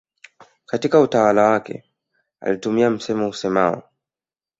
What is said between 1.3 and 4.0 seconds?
wake alitumia msemo useamao